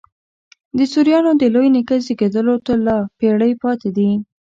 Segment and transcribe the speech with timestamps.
[0.77, 4.09] د سوریانو د لوی نیکه زېږېدلو ته لا پېړۍ پاته دي.